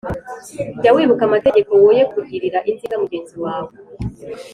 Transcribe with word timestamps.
Jya 0.79 0.91
wibuka 0.95 1.23
amategeko, 1.25 1.71
woye 1.83 2.03
kugirira 2.13 2.59
inzika 2.69 2.95
mugenzi 3.01 3.35
wawe, 3.45 3.71